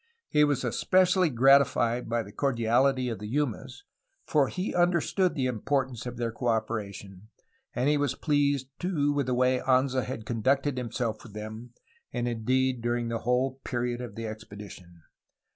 He 0.29 0.43
was 0.43 0.63
especially 0.63 1.29
gratified 1.29 2.09
by 2.09 2.23
the 2.23 2.31
cordiaUty 2.31 3.11
of 3.11 3.19
the 3.19 3.27
Yumas, 3.27 3.83
for 4.25 4.47
he 4.47 4.73
understood 4.73 5.35
the 5.35 5.45
importance 5.45 6.07
of 6.07 6.17
their 6.17 6.31
co 6.31 6.47
operation, 6.47 7.29
and 7.75 7.87
he 7.87 7.97
was 7.97 8.15
pleased 8.15 8.69
too 8.79 9.13
with 9.13 9.27
the 9.27 9.35
way 9.35 9.59
Anza 9.59 10.03
had 10.03 10.25
conducted 10.25 10.75
himself 10.79 11.21
with 11.21 11.33
them 11.33 11.75
and 12.11 12.27
indeed 12.27 12.81
during 12.81 13.09
the 13.09 13.19
whole 13.19 13.59
period 13.63 14.01
of 14.01 14.15
the 14.15 14.25
expedition. 14.25 15.03